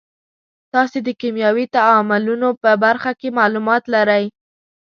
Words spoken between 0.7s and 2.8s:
تاسې د کیمیاوي تعاملونو په